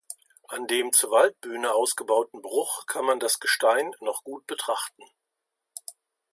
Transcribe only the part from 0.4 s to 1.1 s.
An dem